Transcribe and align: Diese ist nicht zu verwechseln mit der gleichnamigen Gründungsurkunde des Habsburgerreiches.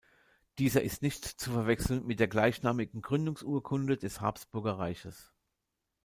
Diese 0.57 0.79
ist 0.79 1.03
nicht 1.03 1.23
zu 1.25 1.51
verwechseln 1.51 2.07
mit 2.07 2.19
der 2.19 2.27
gleichnamigen 2.27 3.03
Gründungsurkunde 3.03 3.97
des 3.97 4.19
Habsburgerreiches. 4.19 5.31